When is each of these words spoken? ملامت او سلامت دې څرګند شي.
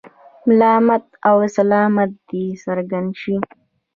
ملامت 0.47 1.05
او 1.27 1.37
سلامت 1.57 2.11
دې 2.29 2.43
څرګند 2.63 3.09
شي. 3.21 3.35